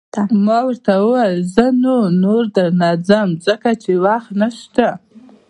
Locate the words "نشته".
4.41-4.87